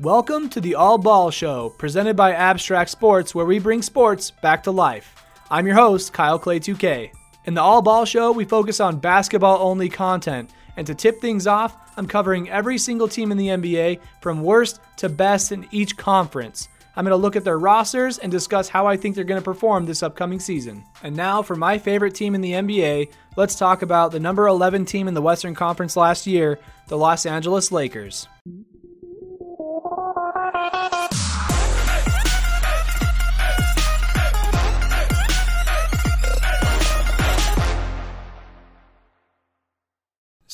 [0.00, 4.62] Welcome to the All Ball Show, presented by Abstract Sports, where we bring sports back
[4.62, 5.24] to life.
[5.50, 7.10] I'm your host, Kyle Clay 2K.
[7.46, 10.50] In the All Ball Show, we focus on basketball only content.
[10.76, 14.78] And to tip things off, I'm covering every single team in the NBA from worst
[14.98, 16.68] to best in each conference.
[16.94, 19.44] I'm going to look at their rosters and discuss how I think they're going to
[19.44, 20.84] perform this upcoming season.
[21.02, 24.84] And now, for my favorite team in the NBA, let's talk about the number 11
[24.84, 28.28] team in the Western Conference last year, the Los Angeles Lakers.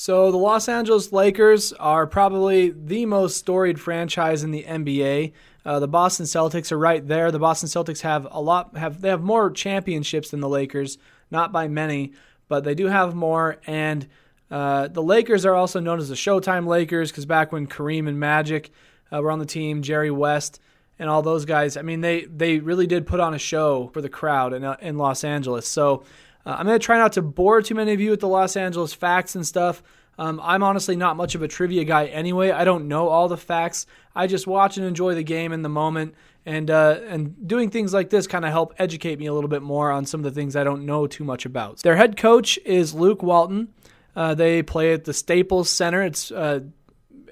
[0.04, 5.32] So, the Los Angeles Lakers are probably the most storied franchise in the NBA.
[5.64, 7.30] Uh, the Boston Celtics are right there.
[7.30, 10.98] The Boston Celtics have a lot have they have more championships than the Lakers,
[11.30, 12.12] not by many,
[12.48, 13.56] but they do have more.
[13.66, 14.06] And
[14.50, 18.20] uh, the Lakers are also known as the Showtime Lakers because back when Kareem and
[18.20, 18.72] Magic
[19.14, 20.60] uh, were on the team, Jerry West
[20.98, 24.00] and all those guys, I mean they they really did put on a show for
[24.00, 25.66] the crowd in uh, in Los Angeles.
[25.66, 26.04] So
[26.46, 28.56] uh, I'm going to try not to bore too many of you with the Los
[28.56, 29.82] Angeles facts and stuff.
[30.16, 32.50] Um, I'm honestly not much of a trivia guy anyway.
[32.50, 33.86] I don't know all the facts.
[34.14, 36.14] I just watch and enjoy the game in the moment,
[36.46, 39.62] and uh, and doing things like this kind of help educate me a little bit
[39.62, 41.82] more on some of the things I don't know too much about.
[41.82, 43.74] Their head coach is Luke Walton.
[44.14, 46.02] Uh, they play at the Staples Center.
[46.04, 46.60] It's uh,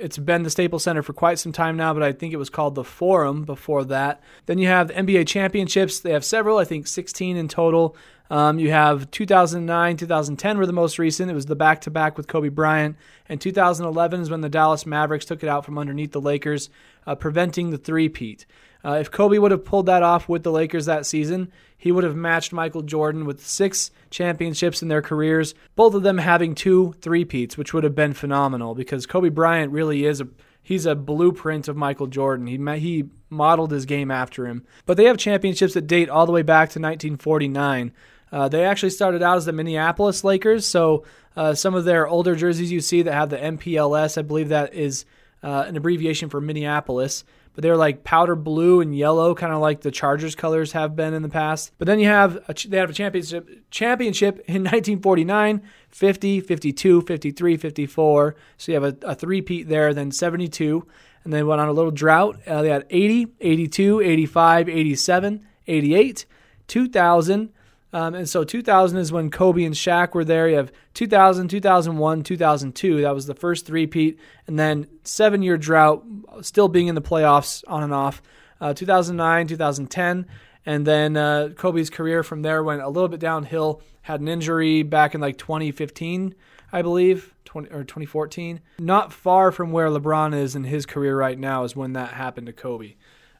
[0.03, 2.51] it's been the Staples Center for quite some time now, but I think it was
[2.51, 4.21] called the Forum before that.
[4.47, 6.01] Then you have the NBA championships.
[6.01, 7.97] They have several, I think 16 in total.
[8.29, 11.31] Um, you have 2009, 2010 were the most recent.
[11.31, 12.97] It was the back to back with Kobe Bryant.
[13.29, 16.69] And 2011 is when the Dallas Mavericks took it out from underneath the Lakers,
[17.07, 18.45] uh, preventing the three-peat.
[18.85, 22.05] Uh, if Kobe would have pulled that off with the Lakers that season, he would
[22.05, 26.95] have matched Michael Jordan with six championships in their careers, both of them having two
[27.01, 30.29] three-peats, which would have been phenomenal because Kobe Bryant really is a
[30.63, 32.47] he's a blueprint of Michael Jordan.
[32.47, 34.65] He he modeled his game after him.
[34.87, 37.93] But they have championships that date all the way back to 1949.
[38.31, 41.05] Uh, they actually started out as the Minneapolis Lakers, so
[41.37, 44.73] uh, some of their older jerseys you see that have the MPLS, I believe that
[44.73, 45.05] is
[45.43, 47.25] uh, an abbreviation for Minneapolis.
[47.55, 51.13] But they're like powder blue and yellow, kind of like the Chargers colors have been
[51.13, 51.73] in the past.
[51.77, 57.57] But then you have a, they have a championship championship in 1949, 50, 52, 53,
[57.59, 58.37] 54.
[58.57, 60.87] So you have a, a three-peat there, then 72.
[61.25, 62.41] And they went on a little drought.
[62.47, 66.27] Uh, they had 80, 82, 85, 87, 88,
[66.69, 67.53] 2000,
[67.93, 70.49] um, and so 2000 is when Kobe and Shaq were there.
[70.49, 73.03] You have 2000, 2001, 2002.
[73.03, 74.19] That was the first three-peat.
[74.47, 76.05] And then seven year drought,
[76.41, 78.23] still being in the playoffs on and off.
[78.61, 80.27] Uh, 2009, 2010.
[80.65, 83.83] And then uh, Kobe's career from there went a little bit downhill.
[84.03, 86.35] Had an injury back in like 2015,
[86.73, 88.61] I believe, 20, or 2014.
[88.79, 92.47] Not far from where LeBron is in his career right now is when that happened
[92.47, 92.95] to Kobe.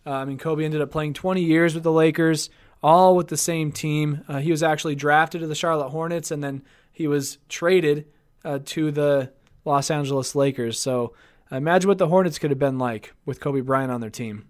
[0.05, 2.51] Uh, I mean, Kobe ended up playing 20 years with the Lakers
[2.83, 4.25] all with the same team.
[4.29, 6.63] Uh, he was actually drafted to the Charlotte Hornets, and then
[6.93, 8.07] he was traded
[8.45, 9.33] uh, to the
[9.65, 10.79] Los Angeles Lakers.
[10.79, 11.15] So
[11.51, 14.47] imagine what the Hornets could have been like with Kobe Bryant on their team.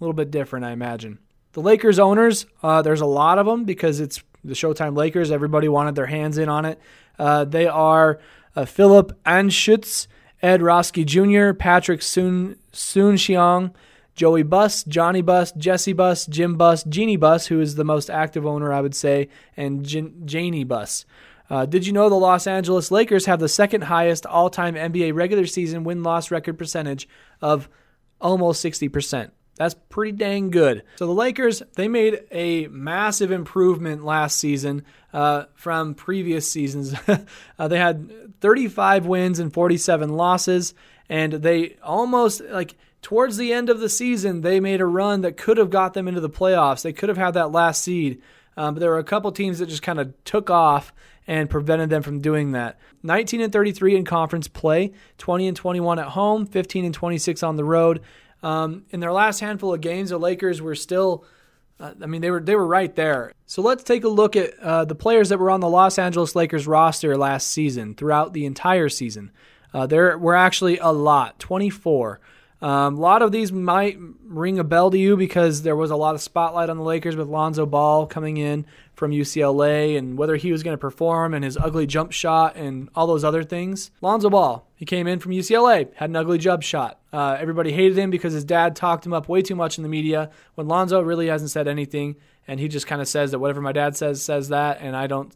[0.00, 1.18] A little bit different, I imagine.
[1.52, 5.30] The Lakers owners, uh, there's a lot of them because it's the Showtime Lakers.
[5.30, 6.78] Everybody wanted their hands in on it.
[7.18, 8.20] Uh, they are
[8.54, 10.06] uh, Philip Anschutz,
[10.42, 13.72] Ed Roski Jr., Patrick Soon Soon-Shiong,
[14.16, 18.46] Joey Buss, Johnny Buss, Jesse Buss, Jim Buss, Jeanie Buss, who is the most active
[18.46, 21.04] owner, I would say, and Janie Buss.
[21.48, 25.14] Uh, did you know the Los Angeles Lakers have the second highest all time NBA
[25.14, 27.08] regular season win loss record percentage
[27.40, 27.68] of
[28.20, 29.30] almost 60%?
[29.56, 30.82] That's pretty dang good.
[30.96, 36.94] So the Lakers, they made a massive improvement last season uh, from previous seasons.
[37.58, 40.74] uh, they had 35 wins and 47 losses,
[41.08, 42.74] and they almost like
[43.06, 46.08] towards the end of the season, they made a run that could have got them
[46.08, 46.82] into the playoffs.
[46.82, 48.20] They could have had that last seed,
[48.56, 50.92] um, but there were a couple teams that just kind of took off
[51.24, 52.80] and prevented them from doing that.
[53.04, 57.54] 19 and 33 in conference play, 20 and 21 at home, 15 and 26 on
[57.54, 58.00] the road.
[58.42, 61.24] Um, in their last handful of games, the Lakers were still.
[61.78, 63.30] Uh, I mean, they were they were right there.
[63.44, 66.34] So let's take a look at uh, the players that were on the Los Angeles
[66.34, 69.30] Lakers roster last season, throughout the entire season.
[69.72, 72.18] Uh, there were actually a lot, 24.
[72.62, 75.96] Um, a lot of these might ring a bell to you because there was a
[75.96, 78.64] lot of spotlight on the Lakers with Lonzo Ball coming in
[78.94, 82.88] from UCLA and whether he was going to perform and his ugly jump shot and
[82.94, 83.90] all those other things.
[84.00, 86.98] Lonzo Ball, he came in from UCLA, had an ugly jump shot.
[87.12, 89.88] Uh, everybody hated him because his dad talked him up way too much in the
[89.88, 92.16] media when Lonzo really hasn't said anything
[92.48, 95.06] and he just kind of says that whatever my dad says says that and I
[95.06, 95.32] don't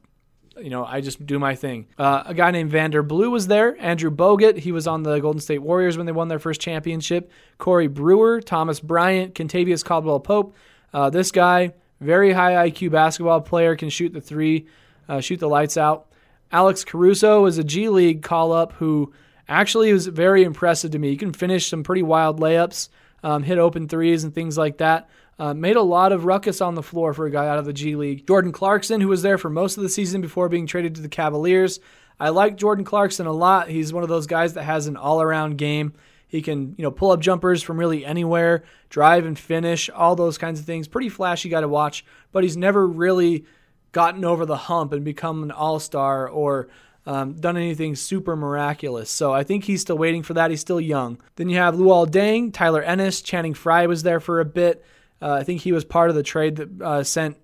[0.59, 1.87] you know, I just do my thing.
[1.99, 3.77] Uh, a guy named Vander Blue was there.
[3.81, 7.31] Andrew Bogut, he was on the Golden State Warriors when they won their first championship.
[7.59, 10.55] Corey Brewer, Thomas Bryant, Kentavious Caldwell Pope.
[10.93, 14.67] Uh, this guy, very high IQ basketball player, can shoot the three,
[15.09, 16.07] uh, shoot the lights out.
[16.53, 19.13] Alex Caruso is a G League call up who
[19.49, 21.11] actually was very impressive to me.
[21.11, 22.89] He can finish some pretty wild layups,
[23.23, 25.09] um, hit open threes, and things like that.
[25.41, 27.73] Uh, made a lot of ruckus on the floor for a guy out of the
[27.73, 28.27] G League.
[28.27, 31.09] Jordan Clarkson, who was there for most of the season before being traded to the
[31.09, 31.81] Cavaliers.
[32.21, 33.71] I like Jordan Clarkson a lot.
[33.71, 35.95] He's one of those guys that has an all-around game.
[36.29, 40.37] He can, you know, pull up jumpers from really anywhere, drive and finish, all those
[40.37, 40.87] kinds of things.
[40.87, 43.47] Pretty flashy guy to watch, but he's never really
[43.93, 46.69] gotten over the hump and become an all-star or
[47.07, 49.11] um, done anything super miraculous.
[49.11, 50.51] So I think he's still waiting for that.
[50.51, 51.19] He's still young.
[51.37, 54.85] Then you have Luol Deng, Tyler Ennis, Channing Frye was there for a bit.
[55.21, 57.37] Uh, I think he was part of the trade that uh, sent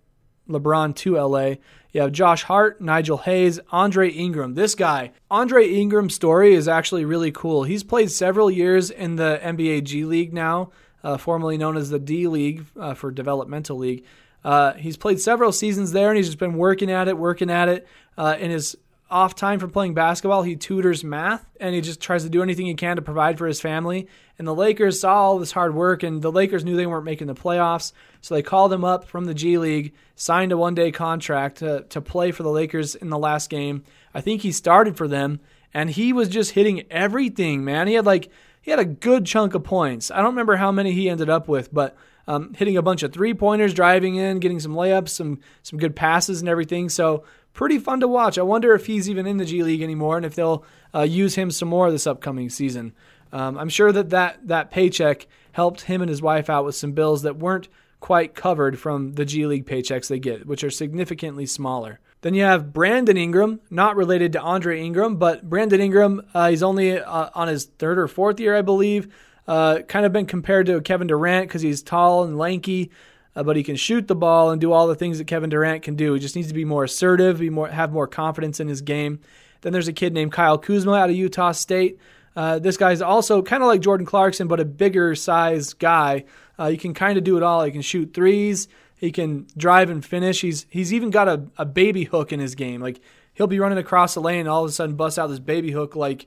[0.49, 1.55] LeBron to LA.
[1.93, 4.55] You have Josh Hart, Nigel Hayes, Andre Ingram.
[4.55, 7.65] This guy, Andre Ingram's story is actually really cool.
[7.65, 10.71] He's played several years in the NBA G League now,
[11.03, 14.05] uh, formerly known as the D League uh, for Developmental League.
[14.45, 17.69] Uh, he's played several seasons there, and he's just been working at it, working at
[17.69, 17.87] it.
[18.19, 18.77] Uh, in his
[19.09, 22.67] off time from playing basketball, he tutors math and he just tries to do anything
[22.67, 24.09] he can to provide for his family.
[24.39, 27.27] And the Lakers saw all this hard work, and the Lakers knew they weren't making
[27.27, 27.93] the playoffs.
[28.21, 31.85] So they called him up from the G League, signed a one day contract to,
[31.89, 33.85] to play for the Lakers in the last game.
[34.13, 35.41] I think he started for them,
[35.73, 37.87] and he was just hitting everything, man.
[37.87, 38.31] He had like,
[38.61, 40.11] he had a good chunk of points.
[40.11, 41.97] I don't remember how many he ended up with, but
[42.29, 45.95] um, hitting a bunch of three pointers, driving in, getting some layups, some some good
[45.95, 46.89] passes and everything.
[46.89, 47.25] So
[47.57, 48.39] pretty fun to watch.
[48.39, 50.63] I wonder if he's even in the G League anymore and if they'll
[50.95, 52.93] uh, use him some more this upcoming season.
[53.33, 56.93] Um, I'm sure that, that that paycheck helped him and his wife out with some
[56.93, 57.69] bills that weren't
[57.99, 61.99] quite covered from the G League paychecks they get, which are significantly smaller.
[62.21, 66.63] Then you have Brandon Ingram, not related to Andre Ingram, but Brandon Ingram, uh, he's
[66.63, 69.13] only uh, on his third or fourth year, I believe.
[69.49, 72.91] Uh, kind of been compared to Kevin Durant because he's tall and lanky
[73.37, 75.83] uh, but he can shoot the ball and do all the things that Kevin Durant
[75.83, 76.15] can do.
[76.15, 79.21] He just needs to be more assertive, be more have more confidence in his game.
[79.61, 82.01] Then there's a kid named Kyle Kuzma out of Utah State.
[82.35, 86.25] Uh, this guy's also kind of like Jordan Clarkson, but a bigger sized guy.
[86.59, 87.63] Uh, he can kind of do it all.
[87.63, 88.69] He can shoot threes.
[88.99, 90.41] He can drive and finish.
[90.41, 92.81] He's he's even got a, a baby hook in his game.
[92.81, 93.01] Like
[93.35, 95.73] he'll be running across the lane and all of a sudden bust out this baby
[95.73, 96.27] hook like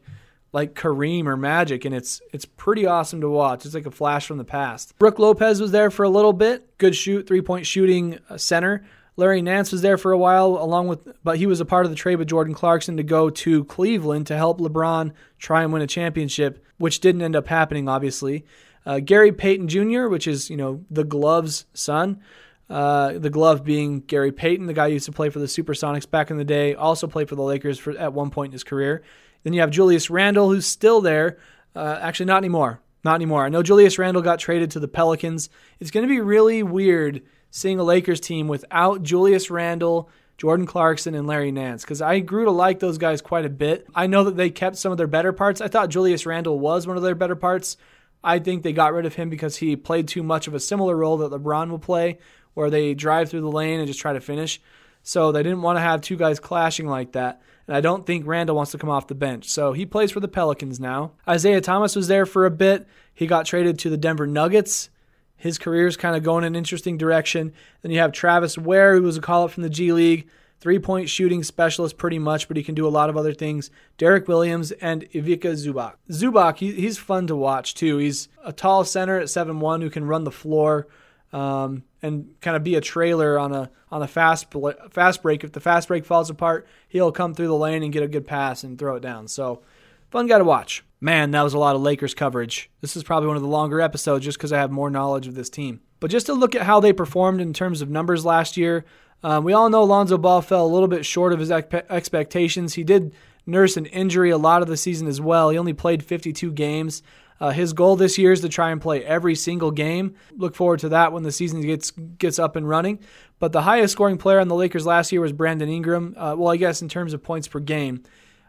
[0.51, 3.65] like Kareem or Magic, and it's it's pretty awesome to watch.
[3.65, 4.97] It's like a flash from the past.
[4.97, 8.85] Brook Lopez was there for a little bit, good shoot, three point shooting uh, center.
[9.15, 11.91] Larry Nance was there for a while, along with, but he was a part of
[11.91, 15.81] the trade with Jordan Clarkson to go to Cleveland to help LeBron try and win
[15.81, 18.45] a championship, which didn't end up happening, obviously.
[18.85, 22.21] Uh, Gary Payton Jr., which is you know the Glove's son.
[22.69, 26.07] Uh, the glove being Gary Payton, the guy who used to play for the Supersonics
[26.07, 28.63] back in the day, also played for the Lakers for, at one point in his
[28.63, 29.01] career.
[29.43, 31.37] Then you have Julius Randle, who's still there.
[31.75, 32.81] Uh, actually, not anymore.
[33.03, 33.45] Not anymore.
[33.45, 35.49] I know Julius Randle got traded to the Pelicans.
[35.79, 37.21] It's going to be really weird
[37.51, 42.45] seeing a Lakers team without Julius Randle, Jordan Clarkson, and Larry Nance because I grew
[42.45, 43.87] to like those guys quite a bit.
[43.95, 45.61] I know that they kept some of their better parts.
[45.61, 47.77] I thought Julius Randle was one of their better parts.
[48.23, 50.95] I think they got rid of him because he played too much of a similar
[50.95, 52.19] role that LeBron will play,
[52.53, 54.59] where they drive through the lane and just try to finish.
[55.03, 57.41] So they didn't want to have two guys clashing like that.
[57.69, 59.47] And I don't think Randle wants to come off the bench.
[59.47, 61.11] So he plays for the Pelicans now.
[61.27, 62.87] Isaiah Thomas was there for a bit.
[63.13, 64.89] He got traded to the Denver Nuggets.
[65.37, 67.53] His career is kind of going in an interesting direction.
[67.83, 70.27] Then you have Travis Wear, who was a call up from the G League,
[70.59, 73.69] three point shooting specialist pretty much, but he can do a lot of other things.
[73.99, 75.93] Derrick Williams and Ivica Zubac.
[76.09, 77.99] Zubac, he, he's fun to watch too.
[77.99, 80.87] He's a tall center at seven one who can run the floor
[81.31, 84.47] um, and kind of be a trailer on a on a fast
[84.91, 85.43] fast break.
[85.43, 88.27] If the fast break falls apart, he'll come through the lane and get a good
[88.27, 89.27] pass and throw it down.
[89.27, 89.61] So
[90.09, 90.83] fun guy to watch.
[91.01, 92.69] Man, that was a lot of Lakers coverage.
[92.81, 95.35] This is probably one of the longer episodes just because I have more knowledge of
[95.35, 95.79] this team.
[95.99, 98.85] But just to look at how they performed in terms of numbers last year,
[99.23, 102.73] um, we all know Lonzo Ball fell a little bit short of his expectations.
[102.73, 103.13] He did
[103.45, 105.49] nurse an injury a lot of the season as well.
[105.49, 107.01] He only played 52 games.
[107.39, 110.15] Uh, his goal this year is to try and play every single game.
[110.35, 112.99] Look forward to that when the season gets gets up and running.
[113.39, 116.15] But the highest scoring player on the Lakers last year was Brandon Ingram.
[116.17, 118.03] Uh, well, I guess in terms of points per game.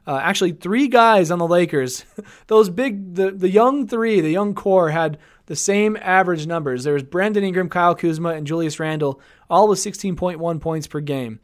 [0.07, 2.05] Uh, actually, three guys on the Lakers,
[2.47, 6.85] those big, the, the young three, the young core had the same average numbers.
[6.85, 11.41] There was Brandon Ingram, Kyle Kuzma, and Julius Randle, all with 16.1 points per game.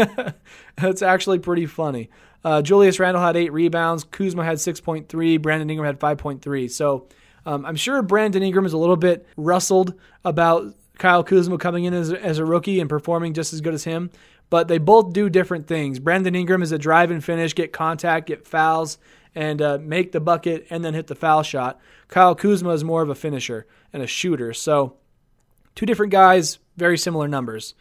[0.76, 2.10] That's actually pretty funny.
[2.44, 4.04] Uh, Julius Randle had eight rebounds.
[4.04, 5.40] Kuzma had 6.3.
[5.40, 6.70] Brandon Ingram had 5.3.
[6.70, 7.08] So
[7.46, 11.94] um, I'm sure Brandon Ingram is a little bit rustled about Kyle Kuzma coming in
[11.94, 14.10] as, as a rookie and performing just as good as him.
[14.50, 15.98] but they both do different things.
[15.98, 18.98] Brandon Ingram is a drive and finish, get contact, get fouls,
[19.34, 21.80] and uh, make the bucket, and then hit the foul shot.
[22.08, 24.52] Kyle Kuzma is more of a finisher and a shooter.
[24.52, 24.96] So,
[25.74, 27.74] two different guys, very similar numbers.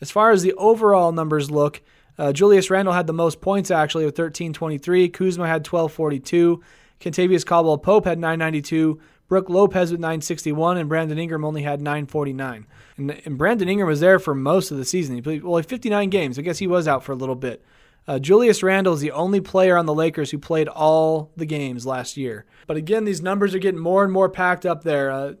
[0.00, 1.82] As far as the overall numbers look,
[2.20, 5.08] uh, Julius Randle had the most points actually with 1323.
[5.08, 6.62] Kuzma had 1242.
[7.00, 9.00] Kentavious Caldwell Pope had 992.
[9.26, 12.66] Brook Lopez with 961, and Brandon Ingram only had 949.
[12.98, 15.14] And, and Brandon Ingram was there for most of the season.
[15.14, 16.38] He played well, 59 games.
[16.38, 17.64] I guess he was out for a little bit.
[18.06, 21.86] Uh, Julius Randle is the only player on the Lakers who played all the games
[21.86, 22.44] last year.
[22.66, 25.10] But again, these numbers are getting more and more packed up there.
[25.10, 25.34] Uh,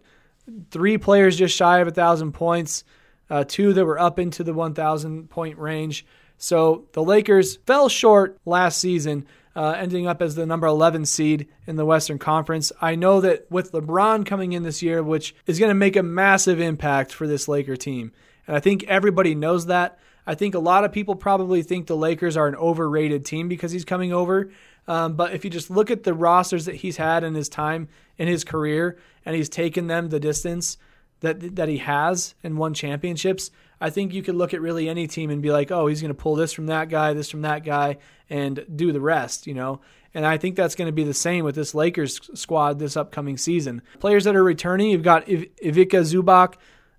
[0.70, 2.84] three players just shy of 1,000 points,
[3.28, 6.06] uh, two that were up into the 1,000 point range.
[6.42, 11.46] So the Lakers fell short last season, uh, ending up as the number 11 seed
[11.66, 12.72] in the Western Conference.
[12.80, 16.02] I know that with LeBron coming in this year, which is going to make a
[16.02, 18.12] massive impact for this Laker team.
[18.46, 19.98] And I think everybody knows that.
[20.26, 23.70] I think a lot of people probably think the Lakers are an overrated team because
[23.70, 24.50] he's coming over.
[24.88, 27.88] Um, but if you just look at the rosters that he's had in his time
[28.16, 30.78] in his career, and he's taken them the distance
[31.20, 33.50] that that he has and won championships,
[33.80, 36.14] I think you could look at really any team and be like, oh, he's going
[36.14, 37.98] to pull this from that guy, this from that guy,
[38.28, 39.80] and do the rest, you know.
[40.12, 43.36] And I think that's going to be the same with this Lakers squad this upcoming
[43.36, 43.82] season.
[44.00, 46.54] Players that are returning, you've got Ivica Zubac,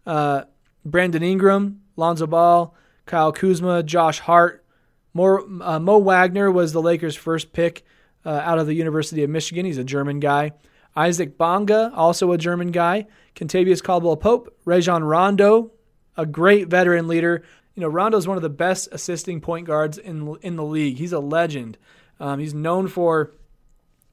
[0.05, 0.43] uh,
[0.85, 2.73] Brandon Ingram, Lonzo Ball,
[3.05, 4.65] Kyle Kuzma, Josh Hart.
[5.13, 7.83] More, uh, Mo Wagner was the Lakers' first pick
[8.25, 9.65] uh, out of the University of Michigan.
[9.65, 10.53] He's a German guy.
[10.95, 13.07] Isaac Bonga, also a German guy.
[13.35, 14.55] Kentavious Caldwell Pope.
[14.65, 15.71] Rajon Rondo,
[16.17, 17.43] a great veteran leader.
[17.75, 20.97] You know, Rondo is one of the best assisting point guards in in the league.
[20.97, 21.77] He's a legend.
[22.19, 23.31] Um, he's known for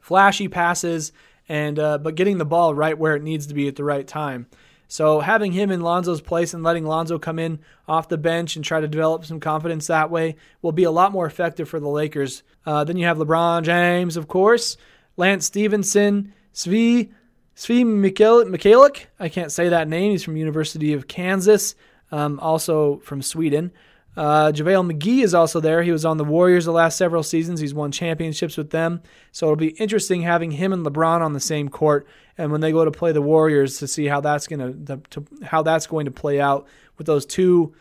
[0.00, 1.12] flashy passes
[1.48, 4.06] and uh, but getting the ball right where it needs to be at the right
[4.06, 4.46] time.
[4.90, 8.64] So having him in Lonzo's place and letting Lonzo come in off the bench and
[8.64, 11.88] try to develop some confidence that way will be a lot more effective for the
[11.88, 12.42] Lakers.
[12.64, 14.78] Uh, then you have LeBron James, of course,
[15.18, 17.10] Lance Stephenson, Svi
[17.58, 19.06] Svi Mykhailiuk.
[19.18, 20.12] I can't say that name.
[20.12, 21.74] He's from University of Kansas,
[22.12, 23.72] um, also from Sweden.
[24.16, 25.82] Uh, JaVale McGee is also there.
[25.82, 27.58] He was on the Warriors the last several seasons.
[27.58, 29.02] He's won championships with them.
[29.32, 32.70] So it'll be interesting having him and LeBron on the same court, and when they
[32.70, 36.04] go to play the Warriors, to see how that's going to, to how that's going
[36.04, 37.74] to play out with those two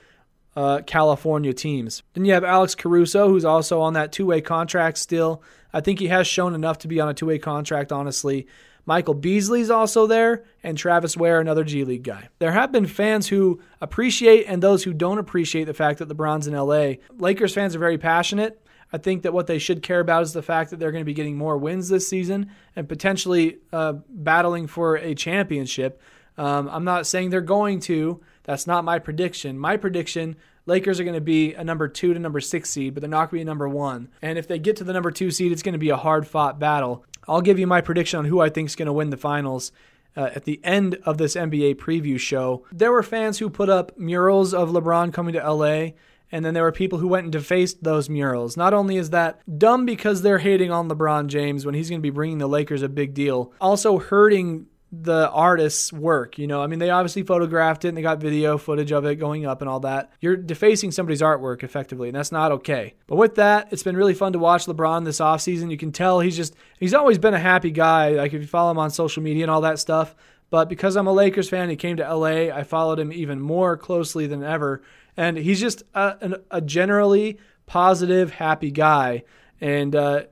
[0.55, 2.01] uh, California teams.
[2.13, 5.43] Then you have Alex Caruso, who's also on that two-way contract still.
[5.71, 8.47] I think he has shown enough to be on a two-way contract, honestly.
[8.87, 12.29] Michael Beasley's also there, and Travis Wear, another G League guy.
[12.39, 16.47] There have been fans who appreciate and those who don't appreciate the fact that LeBron's
[16.47, 17.03] in LA.
[17.19, 18.65] Lakers fans are very passionate.
[18.91, 21.05] I think that what they should care about is the fact that they're going to
[21.05, 26.01] be getting more wins this season and potentially uh, battling for a championship.
[26.37, 28.21] Um, I'm not saying they're going to.
[28.43, 29.59] That's not my prediction.
[29.59, 33.01] My prediction Lakers are going to be a number two to number six seed, but
[33.01, 34.09] they're not going to be a number one.
[34.21, 36.25] And if they get to the number two seed, it's going to be a hard
[36.25, 37.05] fought battle.
[37.27, 39.71] I'll give you my prediction on who I think is going to win the finals.
[40.15, 43.95] Uh, at the end of this NBA preview show, there were fans who put up
[43.99, 45.89] murals of LeBron coming to LA,
[46.31, 48.57] and then there were people who went and defaced those murals.
[48.57, 52.03] Not only is that dumb because they're hating on LeBron James when he's going to
[52.03, 56.37] be bringing the Lakers a big deal, also hurting the artist's work.
[56.37, 59.15] You know, I mean, they obviously photographed it and they got video footage of it
[59.15, 60.11] going up and all that.
[60.21, 62.93] You're defacing somebody's artwork effectively, and that's not okay.
[63.05, 65.71] But with that, it's been really fun to watch LeBron this offseason.
[65.71, 68.11] You can tell he's just, he's always been a happy guy.
[68.11, 70.15] Like if you follow him on social media and all that stuff.
[70.49, 72.53] But because I'm a Lakers fan, he came to LA.
[72.55, 74.81] I followed him even more closely than ever.
[75.17, 79.23] And he's just a, a generally positive, happy guy.
[79.59, 80.23] And uh,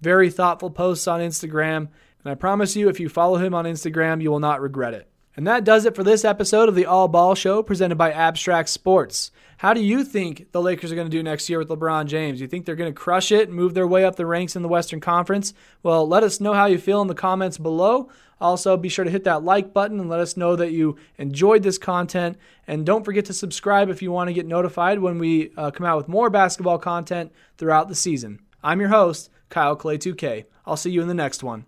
[0.00, 1.88] very thoughtful posts on Instagram.
[2.24, 5.08] And I promise you, if you follow him on Instagram, you will not regret it.
[5.36, 8.68] And that does it for this episode of the All Ball Show presented by Abstract
[8.68, 9.32] Sports.
[9.58, 12.40] How do you think the Lakers are going to do next year with LeBron James?
[12.40, 14.62] You think they're going to crush it and move their way up the ranks in
[14.62, 15.52] the Western Conference?
[15.82, 18.10] Well, let us know how you feel in the comments below.
[18.40, 21.64] Also, be sure to hit that like button and let us know that you enjoyed
[21.64, 22.36] this content.
[22.68, 25.86] And don't forget to subscribe if you want to get notified when we uh, come
[25.86, 28.40] out with more basketball content throughout the season.
[28.62, 30.44] I'm your host, Kyle Clay 2K.
[30.66, 31.66] I'll see you in the next one.